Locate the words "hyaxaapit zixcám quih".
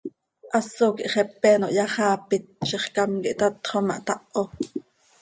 1.75-3.37